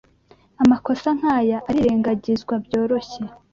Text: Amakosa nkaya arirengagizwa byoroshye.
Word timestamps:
Amakosa 0.63 1.07
nkaya 1.17 1.57
arirengagizwa 1.69 2.53
byoroshye. 2.65 3.23